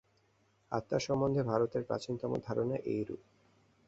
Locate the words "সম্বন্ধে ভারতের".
0.99-1.83